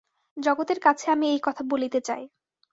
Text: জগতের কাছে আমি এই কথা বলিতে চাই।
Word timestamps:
জগতের 0.37 0.79
কাছে 0.79 1.05
আমি 1.11 1.25
এই 1.29 1.41
কথা 1.43 1.61
বলিতে 1.69 1.99
চাই। 2.01 2.23